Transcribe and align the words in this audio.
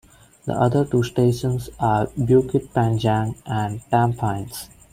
The 0.45 0.53
other 0.53 0.83
two 0.83 1.03
stations 1.03 1.69
are 1.79 2.07
Bukit 2.07 2.69
Panjang 2.73 3.35
and 3.45 3.81
Tampines. 3.91 4.67